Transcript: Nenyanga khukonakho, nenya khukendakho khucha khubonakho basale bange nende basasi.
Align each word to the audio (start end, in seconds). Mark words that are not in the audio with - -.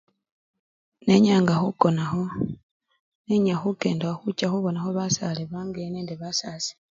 Nenyanga 1.05 1.53
khukonakho, 1.61 2.23
nenya 3.27 3.55
khukendakho 3.61 4.17
khucha 4.21 4.45
khubonakho 4.51 4.89
basale 4.97 5.43
bange 5.51 5.81
nende 5.93 6.13
basasi. 6.21 6.73